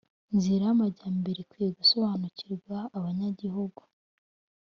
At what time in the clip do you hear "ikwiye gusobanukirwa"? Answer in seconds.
1.41-2.77